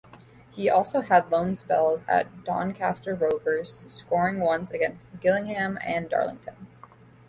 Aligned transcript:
He 0.49 0.67
also 0.67 1.01
had 1.01 1.29
loan 1.31 1.55
spells 1.55 2.03
at 2.07 2.43
Doncaster 2.43 3.13
Rovers, 3.13 3.85
scoring 3.87 4.39
once 4.39 4.71
against 4.71 5.07
Gillingham 5.19 5.77
and 5.79 6.09
Darlington. 6.09 6.65